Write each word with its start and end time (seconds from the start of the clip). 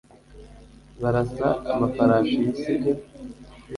barasa 1.01 1.47
amafarashi 1.73 2.39
sibyo 2.59 2.93